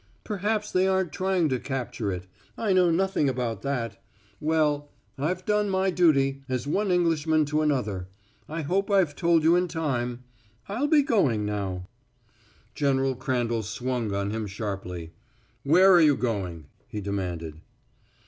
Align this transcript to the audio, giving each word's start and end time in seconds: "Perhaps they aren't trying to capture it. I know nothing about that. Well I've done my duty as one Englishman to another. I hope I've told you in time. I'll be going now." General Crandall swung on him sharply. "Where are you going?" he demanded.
"Perhaps 0.23 0.71
they 0.71 0.87
aren't 0.87 1.11
trying 1.13 1.47
to 1.49 1.59
capture 1.59 2.11
it. 2.11 2.23
I 2.57 2.73
know 2.73 2.89
nothing 2.89 3.29
about 3.29 3.61
that. 3.61 4.01
Well 4.39 4.89
I've 5.15 5.45
done 5.45 5.69
my 5.69 5.91
duty 5.91 6.41
as 6.49 6.65
one 6.65 6.89
Englishman 6.89 7.45
to 7.45 7.61
another. 7.61 8.07
I 8.49 8.61
hope 8.63 8.89
I've 8.89 9.15
told 9.15 9.43
you 9.43 9.55
in 9.55 9.67
time. 9.67 10.23
I'll 10.67 10.87
be 10.87 11.03
going 11.03 11.45
now." 11.45 11.85
General 12.73 13.13
Crandall 13.13 13.61
swung 13.61 14.11
on 14.11 14.31
him 14.31 14.47
sharply. 14.47 15.13
"Where 15.61 15.91
are 15.93 16.01
you 16.01 16.17
going?" 16.17 16.65
he 16.87 16.99
demanded. 16.99 17.61